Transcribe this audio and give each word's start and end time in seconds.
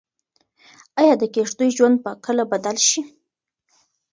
ايا 0.99 1.13
د 1.17 1.23
کيږديو 1.33 1.73
ژوند 1.77 1.95
به 2.03 2.11
کله 2.25 2.43
بدل 2.51 2.77
شي؟ 2.87 3.01